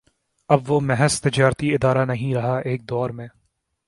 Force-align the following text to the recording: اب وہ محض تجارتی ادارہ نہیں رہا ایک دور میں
اب 0.49 0.71
وہ 0.71 0.79
محض 0.81 1.19
تجارتی 1.21 1.73
ادارہ 1.73 2.05
نہیں 2.05 2.33
رہا 2.35 2.57
ایک 2.59 2.89
دور 2.89 3.09
میں 3.09 3.27